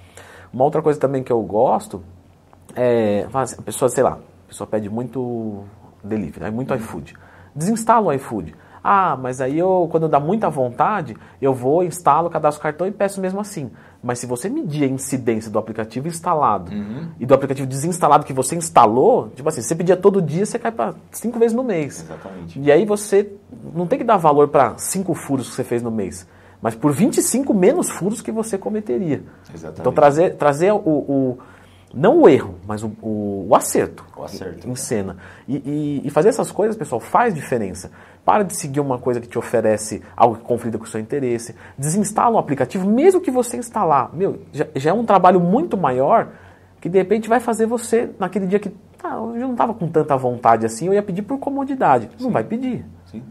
Uma 0.51 0.63
outra 0.63 0.81
coisa 0.81 0.99
também 0.99 1.21
que 1.21 1.31
eu 1.31 1.39
gosto 1.43 2.03
é, 2.75 3.27
a 3.31 3.61
pessoa, 3.61 3.87
sei 3.87 4.03
lá, 4.03 4.13
a 4.13 4.47
pessoa 4.47 4.67
pede 4.67 4.89
muito 4.89 5.63
delivery, 6.03 6.45
né, 6.45 6.49
muito 6.49 6.73
iFood. 6.73 7.13
Desinstala 7.55 8.07
o 8.07 8.13
iFood. 8.13 8.55
Ah, 8.83 9.17
mas 9.19 9.41
aí 9.41 9.57
eu, 9.57 9.87
quando 9.91 10.07
dá 10.07 10.19
muita 10.19 10.49
vontade, 10.49 11.15
eu 11.41 11.53
vou, 11.53 11.83
instalo, 11.83 12.29
cadastro 12.29 12.59
o 12.59 12.63
cartão 12.63 12.87
e 12.87 12.91
peço 12.91 13.19
mesmo 13.19 13.39
assim. 13.39 13.69
Mas 14.01 14.19
se 14.19 14.25
você 14.25 14.49
medir 14.49 14.85
a 14.85 14.87
incidência 14.87 15.51
do 15.51 15.59
aplicativo 15.59 16.07
instalado 16.07 16.71
uhum. 16.71 17.09
e 17.19 17.25
do 17.25 17.33
aplicativo 17.33 17.67
desinstalado 17.67 18.25
que 18.25 18.31
você 18.31 18.55
instalou, 18.55 19.29
tipo 19.35 19.47
assim, 19.49 19.61
você 19.61 19.75
pedia 19.75 19.97
todo 19.97 20.21
dia, 20.21 20.45
você 20.45 20.57
cai 20.57 20.71
para 20.71 20.95
cinco 21.11 21.37
vezes 21.37 21.55
no 21.55 21.63
mês. 21.63 22.01
Exatamente. 22.01 22.59
E 22.59 22.71
aí 22.71 22.85
você 22.85 23.33
não 23.73 23.85
tem 23.85 23.99
que 23.99 24.05
dar 24.05 24.17
valor 24.17 24.47
para 24.47 24.77
cinco 24.77 25.13
furos 25.13 25.49
que 25.49 25.55
você 25.55 25.63
fez 25.65 25.83
no 25.83 25.91
mês, 25.91 26.25
mas 26.61 26.75
por 26.75 26.93
25 26.93 27.53
menos 27.53 27.89
furos 27.89 28.21
que 28.21 28.31
você 28.31 28.57
cometeria. 28.57 29.23
Exatamente. 29.53 29.81
Então 29.81 29.91
trazer, 29.91 30.35
trazer 30.35 30.71
o, 30.71 30.77
o 30.77 31.37
não 31.93 32.21
o 32.21 32.29
erro, 32.29 32.55
mas 32.67 32.83
o, 32.83 32.91
o, 33.01 33.47
o 33.49 33.55
acerto, 33.55 34.05
o 34.15 34.23
acerto 34.23 34.67
em, 34.67 34.71
em 34.71 34.75
cena. 34.75 35.17
E, 35.47 35.55
e, 35.57 36.01
e, 36.07 36.09
fazer 36.09 36.29
essas 36.29 36.51
coisas, 36.51 36.75
pessoal, 36.75 36.99
faz 36.99 37.33
diferença. 37.33 37.91
Para 38.29 38.43
de 38.43 38.55
seguir 38.55 38.79
uma 38.79 38.99
coisa 38.99 39.19
que 39.19 39.27
te 39.27 39.39
oferece 39.39 40.03
algo 40.15 40.35
que 40.35 40.43
conflita 40.43 40.77
com 40.77 40.83
o 40.83 40.87
seu 40.87 40.99
interesse. 40.99 41.55
Desinstala 41.75 42.35
o 42.35 42.37
aplicativo, 42.37 42.87
mesmo 42.87 43.19
que 43.19 43.31
você 43.31 43.57
instalar. 43.57 44.13
Meu, 44.13 44.41
já, 44.53 44.67
já 44.75 44.91
é 44.91 44.93
um 44.93 45.03
trabalho 45.03 45.39
muito 45.39 45.75
maior 45.75 46.27
que 46.79 46.87
de 46.87 46.95
repente 46.99 47.27
vai 47.27 47.39
fazer 47.39 47.65
você, 47.65 48.11
naquele 48.19 48.45
dia 48.45 48.59
que 48.59 48.71
ah, 49.03 49.15
eu 49.15 49.39
não 49.39 49.53
estava 49.53 49.73
com 49.73 49.87
tanta 49.87 50.15
vontade 50.15 50.63
assim, 50.63 50.85
eu 50.85 50.93
ia 50.93 51.01
pedir 51.01 51.23
por 51.23 51.39
comodidade. 51.39 52.07
Sim. 52.19 52.25
Não 52.25 52.31
vai 52.31 52.43
pedir. 52.43 52.85
Sim. 53.07 53.23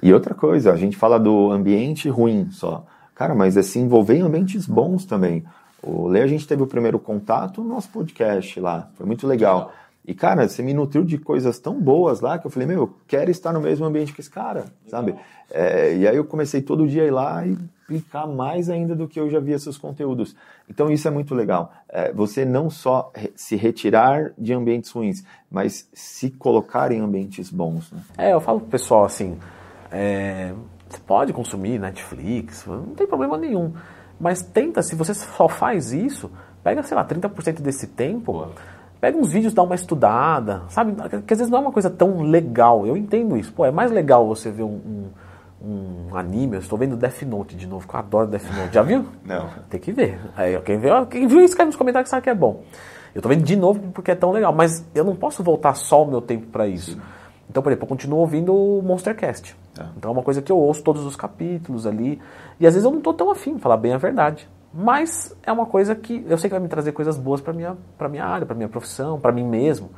E 0.00 0.14
outra 0.14 0.34
coisa, 0.34 0.72
a 0.72 0.76
gente 0.76 0.96
fala 0.96 1.18
do 1.18 1.50
ambiente 1.50 2.08
ruim 2.08 2.46
só. 2.52 2.86
Cara, 3.12 3.34
mas 3.34 3.56
é 3.56 3.62
se 3.62 3.80
envolver 3.80 4.18
em 4.18 4.22
ambientes 4.22 4.68
bons 4.68 5.04
também. 5.04 5.44
O 5.82 6.06
Lê, 6.06 6.22
a 6.22 6.28
gente 6.28 6.46
teve 6.46 6.62
o 6.62 6.66
primeiro 6.68 7.00
contato 7.00 7.60
no 7.60 7.70
nosso 7.70 7.88
podcast 7.88 8.60
lá. 8.60 8.88
Foi 8.94 9.04
muito 9.04 9.26
legal. 9.26 9.72
E, 10.06 10.14
cara, 10.14 10.46
você 10.46 10.62
me 10.62 10.74
nutriu 10.74 11.02
de 11.02 11.16
coisas 11.16 11.58
tão 11.58 11.80
boas 11.80 12.20
lá 12.20 12.38
que 12.38 12.46
eu 12.46 12.50
falei, 12.50 12.68
meu, 12.68 12.78
eu 12.82 12.94
quero 13.06 13.30
estar 13.30 13.52
no 13.54 13.60
mesmo 13.60 13.86
ambiente 13.86 14.12
que 14.12 14.20
esse 14.20 14.30
cara, 14.30 14.66
sabe? 14.86 15.14
É, 15.50 15.96
e 15.96 16.06
aí 16.06 16.16
eu 16.16 16.24
comecei 16.24 16.60
todo 16.60 16.86
dia 16.86 17.04
a 17.04 17.06
ir 17.06 17.10
lá 17.10 17.46
e 17.46 17.56
aplicar 17.84 18.26
mais 18.26 18.68
ainda 18.68 18.94
do 18.94 19.08
que 19.08 19.18
eu 19.18 19.30
já 19.30 19.40
via 19.40 19.58
seus 19.58 19.78
conteúdos. 19.78 20.36
Então 20.68 20.90
isso 20.90 21.08
é 21.08 21.10
muito 21.10 21.34
legal. 21.34 21.72
É, 21.88 22.12
você 22.12 22.44
não 22.44 22.68
só 22.68 23.10
se 23.34 23.56
retirar 23.56 24.32
de 24.36 24.52
ambientes 24.52 24.90
ruins, 24.90 25.24
mas 25.50 25.88
se 25.94 26.30
colocar 26.30 26.92
em 26.92 27.00
ambientes 27.00 27.50
bons. 27.50 27.90
Né? 27.90 28.00
É, 28.18 28.32
eu 28.34 28.40
falo 28.40 28.60
pro 28.60 28.68
pessoal 28.68 29.06
assim, 29.06 29.38
é, 29.90 30.52
você 30.86 30.98
pode 31.06 31.32
consumir 31.32 31.78
Netflix, 31.78 32.66
não 32.66 32.94
tem 32.94 33.06
problema 33.06 33.38
nenhum. 33.38 33.72
Mas 34.20 34.42
tenta, 34.42 34.82
se 34.82 34.94
você 34.94 35.14
só 35.14 35.48
faz 35.48 35.92
isso, 35.92 36.30
pega, 36.62 36.82
sei 36.82 36.94
lá, 36.94 37.06
30% 37.06 37.62
desse 37.62 37.86
tempo... 37.86 38.50
Pega 39.04 39.18
uns 39.18 39.28
vídeos, 39.28 39.52
dá 39.52 39.62
uma 39.62 39.74
estudada, 39.74 40.62
sabe? 40.70 40.94
Que 41.26 41.34
às 41.34 41.38
vezes 41.38 41.50
não 41.50 41.58
é 41.58 41.60
uma 41.60 41.72
coisa 41.72 41.90
tão 41.90 42.22
legal. 42.22 42.86
Eu 42.86 42.96
entendo 42.96 43.36
isso. 43.36 43.52
Pô, 43.52 43.66
é 43.66 43.70
mais 43.70 43.92
legal 43.92 44.26
você 44.26 44.50
ver 44.50 44.62
um, 44.62 45.10
um, 45.62 46.08
um 46.10 46.16
anime. 46.16 46.54
Eu 46.54 46.60
estou 46.60 46.78
vendo 46.78 46.96
Death 46.96 47.20
Note 47.20 47.54
de 47.54 47.66
novo, 47.66 47.86
que 47.86 47.94
eu 47.94 47.98
adoro 47.98 48.28
Death 48.28 48.46
Note. 48.56 48.72
Já 48.72 48.80
viu? 48.80 49.04
Não. 49.22 49.50
Tem 49.68 49.78
que 49.78 49.92
ver. 49.92 50.18
Aí, 50.34 50.58
quem, 50.60 50.78
viu, 50.78 51.04
quem 51.04 51.26
viu, 51.26 51.42
escreve 51.42 51.66
nos 51.66 51.76
comentários 51.76 52.06
que 52.06 52.12
sabe 52.12 52.22
que 52.22 52.30
é 52.30 52.34
bom. 52.34 52.62
Eu 53.14 53.18
estou 53.18 53.28
vendo 53.28 53.44
de 53.44 53.54
novo 53.56 53.78
porque 53.92 54.10
é 54.10 54.14
tão 54.14 54.32
legal. 54.32 54.54
Mas 54.54 54.82
eu 54.94 55.04
não 55.04 55.14
posso 55.14 55.42
voltar 55.42 55.74
só 55.74 56.02
o 56.02 56.06
meu 56.06 56.22
tempo 56.22 56.46
para 56.46 56.66
isso. 56.66 56.92
Sim. 56.92 57.00
Então, 57.50 57.62
por 57.62 57.68
exemplo, 57.68 57.84
eu 57.84 57.88
continuo 57.90 58.20
ouvindo 58.20 58.54
o 58.54 58.80
Monstercast. 58.80 59.54
É. 59.78 59.84
Então 59.98 60.12
é 60.12 60.14
uma 60.14 60.22
coisa 60.22 60.40
que 60.40 60.50
eu 60.50 60.56
ouço 60.56 60.82
todos 60.82 61.04
os 61.04 61.14
capítulos 61.14 61.86
ali. 61.86 62.18
E 62.58 62.66
às 62.66 62.72
vezes 62.72 62.86
eu 62.86 62.90
não 62.90 63.00
estou 63.00 63.12
tão 63.12 63.30
afim, 63.30 63.58
falar 63.58 63.76
bem 63.76 63.92
a 63.92 63.98
verdade. 63.98 64.48
Mas 64.76 65.36
é 65.44 65.52
uma 65.52 65.66
coisa 65.66 65.94
que 65.94 66.24
eu 66.28 66.36
sei 66.36 66.50
que 66.50 66.54
vai 66.54 66.60
me 66.60 66.68
trazer 66.68 66.90
coisas 66.90 67.16
boas 67.16 67.40
para 67.40 67.52
minha 67.52 67.76
para 67.96 68.08
minha 68.08 68.24
área, 68.24 68.44
para 68.44 68.56
minha 68.56 68.68
profissão, 68.68 69.20
para 69.20 69.30
mim 69.30 69.44
mesmo. 69.44 69.90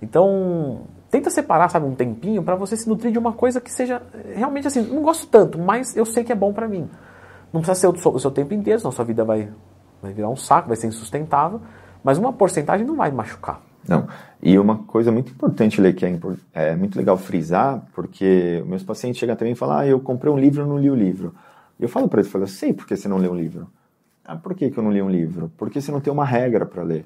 Então, 0.00 0.82
tenta 1.10 1.28
separar, 1.30 1.68
sabe, 1.68 1.84
um 1.84 1.94
tempinho 1.94 2.42
para 2.42 2.54
você 2.54 2.76
se 2.76 2.88
nutrir 2.88 3.12
de 3.12 3.18
uma 3.18 3.32
coisa 3.32 3.60
que 3.60 3.70
seja 3.70 4.00
realmente 4.34 4.68
assim, 4.68 4.82
não 4.82 5.02
gosto 5.02 5.26
tanto, 5.26 5.58
mas 5.58 5.96
eu 5.96 6.06
sei 6.06 6.22
que 6.22 6.32
é 6.32 6.34
bom 6.34 6.52
para 6.52 6.68
mim. 6.68 6.88
Não 7.52 7.60
precisa 7.60 7.80
ser 7.80 7.88
o 7.88 7.96
seu, 7.98 8.12
o 8.12 8.20
seu 8.20 8.30
tempo 8.30 8.54
inteiro, 8.54 8.78
senão 8.78 8.92
sua 8.92 9.04
vida 9.04 9.24
vai, 9.24 9.50
vai 10.00 10.12
virar 10.12 10.28
um 10.28 10.36
saco, 10.36 10.68
vai 10.68 10.76
ser 10.76 10.86
insustentável, 10.86 11.60
mas 12.04 12.16
uma 12.16 12.32
porcentagem 12.32 12.86
não 12.86 12.94
vai 12.94 13.10
machucar. 13.10 13.60
Não. 13.86 14.06
E 14.40 14.58
uma 14.58 14.78
coisa 14.84 15.10
muito 15.10 15.32
importante, 15.32 15.80
Lê, 15.80 15.92
que 15.92 16.06
é, 16.06 16.18
é, 16.54 16.76
muito 16.76 16.96
legal 16.96 17.18
frisar, 17.18 17.82
porque 17.94 18.62
meus 18.66 18.84
pacientes 18.84 19.18
chegam 19.18 19.34
também 19.34 19.52
e 19.52 19.56
falam, 19.56 19.78
ah, 19.78 19.86
eu 19.86 19.98
comprei 19.98 20.32
um 20.32 20.38
livro 20.38 20.64
e 20.64 20.68
não 20.68 20.78
li 20.78 20.88
o 20.88 20.94
livro. 20.94 21.34
E 21.78 21.82
eu 21.82 21.88
falo 21.88 22.08
para 22.08 22.20
eles, 22.20 22.28
eu, 22.28 22.32
falo, 22.32 22.44
eu 22.44 22.48
sei 22.48 22.72
por 22.72 22.86
que 22.86 22.96
você 22.96 23.08
não 23.08 23.16
lê 23.16 23.28
um 23.28 23.34
livro. 23.34 23.66
Ah, 24.30 24.36
por 24.36 24.54
que, 24.54 24.70
que 24.70 24.78
eu 24.78 24.84
não 24.84 24.92
li 24.92 25.02
um 25.02 25.10
livro? 25.10 25.50
Porque 25.58 25.80
você 25.80 25.90
não 25.90 26.00
tem 26.00 26.12
uma 26.12 26.24
regra 26.24 26.64
para 26.64 26.84
ler. 26.84 27.04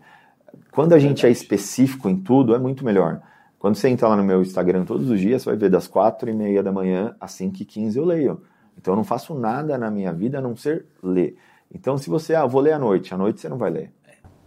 Quando 0.71 0.93
a 0.93 0.99
gente 0.99 1.25
é 1.25 1.31
específico 1.31 2.07
em 2.07 2.19
tudo, 2.19 2.54
é 2.54 2.59
muito 2.59 2.85
melhor. 2.85 3.23
Quando 3.59 3.76
você 3.76 3.88
entra 3.88 4.09
lá 4.09 4.14
no 4.14 4.23
meu 4.23 4.43
Instagram 4.43 4.85
todos 4.85 5.09
os 5.09 5.19
dias, 5.19 5.40
você 5.40 5.49
vai 5.49 5.57
ver 5.57 5.71
das 5.71 5.87
quatro 5.87 6.28
e 6.28 6.35
meia 6.35 6.62
da 6.62 6.71
manhã 6.71 7.16
às 7.19 7.33
5 7.33 7.62
e 7.62 7.64
15 7.64 7.99
eu 7.99 8.04
leio. 8.04 8.43
Então 8.76 8.93
eu 8.93 8.97
não 8.97 9.04
faço 9.04 9.35
nada 9.35 9.78
na 9.78 9.90
minha 9.90 10.12
vida 10.12 10.37
a 10.37 10.43
não 10.43 10.54
ser 10.54 10.85
ler. 11.02 11.35
Então 11.75 11.97
se 11.97 12.11
você, 12.11 12.35
ah, 12.35 12.45
vou 12.45 12.61
ler 12.61 12.73
à 12.73 12.78
noite, 12.78 13.14
à 13.14 13.16
noite 13.16 13.40
você 13.40 13.49
não 13.49 13.57
vai 13.57 13.71
ler. 13.71 13.90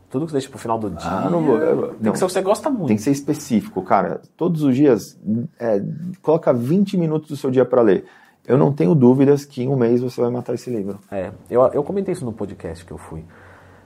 Tudo 0.07 0.25
que 0.25 0.31
você 0.31 0.35
deixa 0.37 0.49
pro 0.49 0.59
final 0.59 0.77
do 0.77 0.91
dia. 0.91 1.09
Ah, 1.09 1.31
não 1.31 1.41
vou. 1.41 1.57
Tem 1.57 1.95
não. 1.99 2.11
que 2.11 2.19
ser 2.19 2.25
o 2.25 2.27
que 2.27 2.33
você 2.33 2.41
gosta 2.43 2.69
muito. 2.69 2.89
Tem 2.89 2.97
que 2.97 3.01
ser 3.01 3.11
específico, 3.11 3.81
cara. 3.81 4.21
Todos 4.37 4.61
os 4.61 4.75
dias, 4.75 5.19
é, 5.59 5.81
coloca 6.21 6.53
20 6.53 6.95
minutos 6.95 7.27
do 7.27 7.35
seu 7.35 7.49
dia 7.49 7.65
para 7.65 7.81
ler. 7.81 8.05
Eu 8.47 8.57
não 8.57 8.71
tenho 8.71 8.95
dúvidas 8.95 9.43
que 9.43 9.61
em 9.61 9.67
um 9.67 9.75
mês 9.75 10.01
você 10.01 10.21
vai 10.21 10.31
matar 10.31 10.53
esse 10.53 10.69
livro. 10.69 10.97
É, 11.11 11.31
eu, 11.49 11.61
eu 11.73 11.83
comentei 11.83 12.13
isso 12.13 12.23
no 12.23 12.31
podcast 12.31 12.85
que 12.85 12.93
eu 12.93 12.97
fui. 12.97 13.25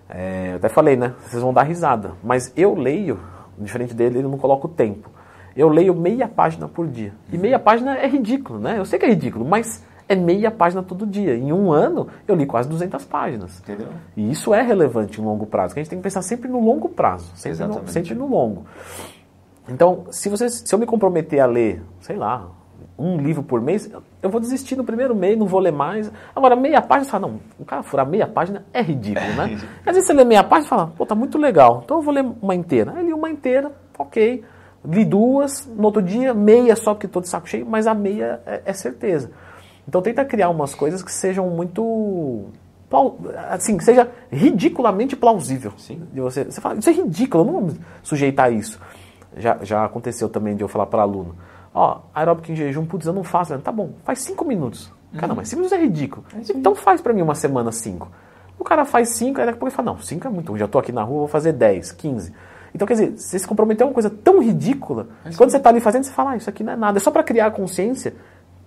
É, 0.08 0.52
eu 0.52 0.56
até 0.58 0.70
falei, 0.70 0.96
né? 0.96 1.16
Vocês 1.26 1.42
vão 1.42 1.52
dar 1.52 1.64
risada. 1.64 2.12
Mas 2.24 2.54
eu 2.56 2.76
leio, 2.76 3.20
diferente 3.58 3.96
dele, 3.96 4.20
ele 4.20 4.28
não 4.28 4.38
coloca 4.38 4.68
o 4.68 4.70
tempo. 4.70 5.10
Eu 5.56 5.68
leio 5.68 5.96
meia 5.96 6.28
página 6.28 6.68
por 6.68 6.88
dia. 6.88 7.12
E 7.34 7.38
meia 7.40 7.58
página 7.58 7.98
é 7.98 8.08
ridículo, 8.08 8.60
né? 8.60 8.78
Eu 8.78 8.86
sei 8.86 9.00
que 9.00 9.06
é 9.06 9.10
ridículo, 9.10 9.44
mas 9.44 9.84
é 10.08 10.16
meia 10.16 10.52
página 10.52 10.84
todo 10.84 11.08
dia. 11.08 11.36
Em 11.36 11.52
um 11.52 11.72
ano, 11.72 12.08
eu 12.28 12.36
li 12.36 12.46
quase 12.46 12.70
200 12.70 13.04
páginas. 13.06 13.60
Entendeu? 13.62 13.88
E 14.16 14.30
isso 14.30 14.54
é 14.54 14.62
relevante 14.62 15.20
em 15.20 15.24
longo 15.24 15.48
prazo, 15.48 15.74
que 15.74 15.80
a 15.80 15.84
gente 15.84 15.90
tem 15.90 16.00
que 16.00 16.04
pensar 16.04 16.22
sempre 16.22 16.48
no 16.48 16.64
longo 16.64 16.88
prazo, 16.88 17.32
sempre, 17.36 17.66
no, 17.66 17.88
sempre 17.88 18.14
no 18.14 18.28
longo. 18.28 18.66
Então, 19.68 20.06
se, 20.12 20.30
você, 20.30 20.50
se 20.50 20.74
eu 20.74 20.78
me 20.78 20.86
comprometer 20.86 21.40
a 21.40 21.46
ler, 21.46 21.82
sei 22.00 22.16
lá, 22.16 22.48
um 23.02 23.18
livro 23.18 23.44
por 23.44 23.62
mês, 23.62 23.90
eu 24.22 24.30
vou 24.30 24.40
desistir 24.40 24.76
no 24.76 24.84
primeiro 24.84 25.16
mês, 25.16 25.38
não 25.38 25.48
vou 25.48 25.60
ler 25.60 25.72
mais. 25.72 26.12
Agora, 26.36 26.56
meia 26.56 26.82
página, 26.82 27.06
você 27.06 27.12
fala, 27.12 27.28
não, 27.28 27.40
o 27.60 27.66
cara 27.66 27.84
furar 27.84 28.08
meia 28.08 28.28
página 28.28 28.66
é 28.74 28.82
ridículo, 28.82 29.34
né? 29.36 29.60
Às 29.86 29.96
vezes 29.96 30.08
você 30.08 30.14
lê 30.14 30.24
meia 30.24 30.44
página 30.44 30.66
e 30.66 30.70
fala, 30.70 30.94
pô, 30.96 31.06
tá 31.06 31.16
muito 31.16 31.38
legal, 31.38 31.82
então 31.84 31.98
eu 31.98 32.04
vou 32.04 32.14
ler 32.14 32.26
uma 32.42 32.56
inteira. 32.56 32.94
Aí 32.96 33.06
li 33.06 33.14
uma 33.14 33.30
inteira, 33.30 33.72
ok. 33.98 34.44
Li 34.84 35.06
duas, 35.06 35.68
no 35.68 35.86
outro 35.86 36.02
dia, 36.02 36.34
meia 36.34 36.76
só 36.76 36.94
porque 36.94 37.06
estou 37.06 37.22
de 37.22 37.30
saco 37.30 37.48
cheio, 37.48 37.66
mas 37.66 37.88
a 37.88 37.94
meia 37.94 38.42
é, 38.46 38.62
é 38.66 38.74
certeza. 38.74 39.32
Então 39.88 40.02
tenta 40.02 40.24
criar 40.24 40.50
umas 40.50 40.74
coisas 40.74 41.04
que 41.04 41.12
sejam 41.12 41.50
muito 41.50 42.50
assim, 43.50 43.78
que 43.78 43.84
seja 43.84 44.10
ridiculamente 44.30 45.16
plausível. 45.16 45.72
Sim. 45.78 46.02
De 46.12 46.20
você, 46.20 46.44
você 46.44 46.60
fala, 46.60 46.78
isso 46.78 46.90
é 46.90 46.94
ridículo, 46.94 47.44
eu 47.44 47.52
não 47.52 47.62
vou 47.62 47.78
sujeitar 48.04 48.48
a 48.48 48.50
isso. 48.50 48.80
Já, 49.38 49.60
já 49.62 49.86
aconteceu 49.86 50.28
também 50.28 50.56
de 50.56 50.64
eu 50.64 50.68
falar 50.68 50.88
para 50.88 51.04
aluno, 51.04 51.36
ó, 51.74 52.00
aeróbico 52.14 52.52
em 52.52 52.56
jejum, 52.56 52.86
putz, 52.86 53.06
eu 53.06 53.14
não 53.14 53.24
faço. 53.24 53.58
Tá 53.60 53.72
bom, 53.72 53.92
faz 54.04 54.20
cinco 54.20 54.46
minutos. 54.46 54.92
Cara, 55.14 55.28
não, 55.28 55.36
mas 55.36 55.50
cinco 55.50 55.62
minutos 55.62 55.78
é 55.78 55.82
ridículo. 55.82 56.26
então 56.56 56.74
faz 56.74 57.02
para 57.02 57.14
mim 57.14 57.22
uma 57.22 57.36
semana 57.36 57.72
cinco. 57.72 58.10
O 58.58 58.64
cara 58.64 58.86
faz 58.86 59.10
cinco, 59.10 59.40
aí 59.40 59.46
daqui 59.46 59.58
a 59.58 59.60
pouco 59.60 59.68
ele 59.68 59.76
fala, 59.76 59.92
não, 59.92 60.00
cinco 60.00 60.28
é 60.28 60.30
muito, 60.30 60.56
já 60.58 60.68
tô 60.68 60.78
aqui 60.78 60.92
na 60.92 61.04
rua, 61.04 61.20
vou 61.20 61.28
fazer 61.28 61.52
dez, 61.52 61.92
quinze. 61.92 62.32
Então, 62.74 62.88
quer 62.88 62.94
dizer, 62.94 63.18
você 63.18 63.40
se 63.40 63.48
comprometeu 63.48 63.86
a 63.86 63.90
uma 63.90 63.94
coisa 63.94 64.10
tão 64.10 64.40
ridícula, 64.40 65.08
que 65.30 65.36
quando 65.36 65.50
você 65.50 65.58
está 65.58 65.70
ali 65.70 65.82
fazendo, 65.82 66.04
você 66.04 66.12
fala, 66.12 66.32
ah, 66.32 66.38
isso 66.38 66.50
aqui 66.50 66.64
não 66.64 66.74
é 66.74 66.76
nada. 66.76 66.98
É 66.98 67.02
só 67.02 67.12
para 67.12 67.24
criar 67.24 67.48
a 67.48 67.52
consciência 67.52 68.14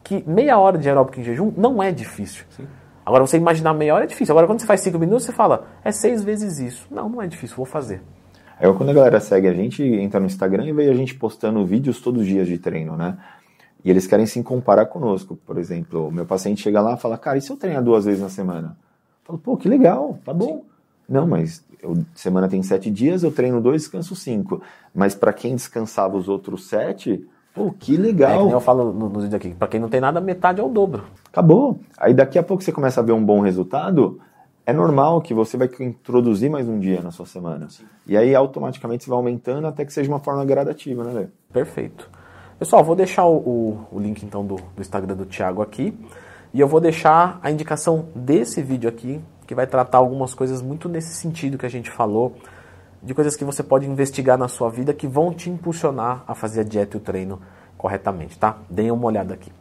que 0.03 0.23
meia 0.29 0.59
hora 0.59 0.77
de 0.77 0.87
aeróbico 0.89 1.19
em 1.19 1.23
jejum 1.23 1.53
não 1.57 1.83
é 1.83 1.91
difícil. 1.91 2.45
Sim. 2.51 2.67
Agora, 3.07 3.27
você 3.27 3.37
imaginar 3.37 3.73
meia 3.73 3.95
hora 3.95 4.05
é 4.05 4.07
difícil. 4.07 4.33
Agora, 4.33 4.47
quando 4.47 4.61
você 4.61 4.67
faz 4.67 4.81
cinco 4.81 4.99
minutos, 4.99 5.25
você 5.25 5.33
fala, 5.33 5.69
é 5.83 5.91
seis 5.91 6.23
vezes 6.23 6.59
isso. 6.59 6.87
Não, 6.91 7.09
não 7.09 7.23
é 7.23 7.27
difícil, 7.27 7.57
vou 7.57 7.67
fazer. 7.67 8.03
É 8.65 8.73
quando 8.73 8.89
a 8.89 8.95
galera 8.95 9.21
segue 9.21 9.47
a 9.47 9.53
gente, 9.53 9.83
entra 9.83 10.19
no 10.19 10.25
Instagram 10.25 10.65
e 10.65 10.73
vê 10.73 10.89
a 10.89 10.95
gente 10.95 11.15
postando 11.15 11.63
vídeos 11.67 12.01
todos 12.01 12.23
os 12.23 12.27
dias 12.27 12.49
de 12.49 12.57
treino, 12.57 12.97
né? 12.97 13.19
E 13.85 13.91
eles 13.91 14.07
querem 14.07 14.25
se 14.25 14.43
comparar 14.43 14.87
conosco. 14.87 15.37
Por 15.37 15.59
exemplo, 15.59 16.09
o 16.09 16.11
meu 16.11 16.25
paciente 16.25 16.63
chega 16.63 16.81
lá 16.81 16.95
e 16.95 16.97
fala, 16.97 17.19
cara, 17.19 17.37
e 17.37 17.43
se 17.43 17.51
eu 17.51 17.59
treinar 17.59 17.85
duas 17.85 18.07
vezes 18.07 18.23
na 18.23 18.31
semana? 18.31 18.69
Eu 18.69 19.25
falo, 19.25 19.39
pô, 19.39 19.57
que 19.59 19.69
legal, 19.69 20.19
tá 20.25 20.33
bom. 20.33 20.47
Sim. 20.47 20.63
Não, 21.07 21.27
mas 21.27 21.63
eu, 21.83 21.99
semana 22.15 22.49
tem 22.49 22.63
sete 22.63 22.91
dias, 22.91 23.23
eu 23.23 23.31
treino 23.31 23.61
dois, 23.61 23.83
descanso 23.83 24.17
cinco. 24.17 24.63
Mas 24.95 25.15
para 25.15 25.35
quem 25.35 25.55
descansava 25.55 26.17
os 26.17 26.27
outros 26.27 26.67
sete, 26.67 27.23
Pô, 27.53 27.71
que 27.71 27.99
legal. 27.99 28.49
É, 28.49 28.53
eu 28.55 28.61
falo 28.61 28.93
no, 28.93 29.11
no 29.11 29.21
vídeo 29.21 29.37
aqui, 29.37 29.51
para 29.51 29.69
quem 29.69 29.79
não 29.79 29.89
tem 29.89 30.01
nada, 30.01 30.21
metade 30.21 30.61
é 30.61 30.65
o 30.65 30.69
dobro. 30.69 31.05
Acabou. 31.31 31.79
Aí 31.99 32.13
daqui 32.13 32.39
a 32.39 32.43
pouco 32.43 32.65
você 32.65 32.73
começa 32.73 33.01
a 33.01 33.05
ver 33.05 33.13
um 33.13 33.25
bom 33.25 33.41
resultado, 33.41 34.19
é 34.67 34.73
normal 34.73 35.21
que 35.21 35.35
você 35.35 35.57
vai 35.57 35.69
introduzir 35.81 36.51
mais 36.51 36.69
um 36.69 36.79
dia 36.79 37.03
na 37.03 37.11
sua 37.11 37.27
semana. 37.27 37.69
Sim. 37.69 37.85
E 38.07 38.17
aí 38.17 38.35
automaticamente 38.35 39.05
você 39.05 39.11
vai 39.11 39.19
aumentando 39.19 39.67
até 39.67 39.85
que 39.85 39.93
seja 39.93 40.11
uma 40.11 40.21
forma 40.21 40.45
gradativa, 40.45 41.05
né, 41.05 41.13
Lê? 41.13 41.27
Perfeito. 41.53 42.09
Pessoal, 42.59 42.83
vou 42.83 42.97
deixar 42.97 43.27
o, 43.27 43.37
o, 43.37 43.87
o 43.93 43.99
link 44.01 44.23
então 44.23 44.45
do, 44.45 44.57
do 44.57 44.81
Instagram 44.81 45.17
do 45.17 45.27
Thiago 45.27 45.61
aqui. 45.61 45.97
E 46.53 46.61
eu 46.61 46.69
vou 46.69 46.81
deixar 46.81 47.39
a 47.43 47.51
indicação 47.51 48.09
desse 48.15 48.63
vídeo 48.63 48.89
aqui, 48.89 49.21
que 49.47 49.55
vai 49.55 49.67
tratar 49.67 49.99
algumas 49.99 50.33
coisas 50.33 50.63
muito 50.63 50.89
nesse 50.89 51.15
sentido 51.15 51.59
que 51.59 51.67
a 51.67 51.71
gente 51.71 51.91
falou 51.91 52.37
de 53.03 53.13
coisas 53.13 53.37
que 53.37 53.45
você 53.45 53.63
pode 53.63 53.87
investigar 53.87 54.39
na 54.39 54.49
sua 54.49 54.71
vida 54.71 54.95
que 54.95 55.07
vão 55.07 55.35
te 55.35 55.51
impulsionar 55.51 56.25
a 56.27 56.35
fazer 56.35 56.61
a 56.61 56.65
dieta 56.65 56.97
e 56.97 57.01
o 57.01 57.03
treino 57.03 57.41
corretamente, 57.77 58.39
tá? 58.39 58.57
Deem 58.71 58.91
uma 58.91 59.07
olhada 59.07 59.35
aqui. 59.35 59.53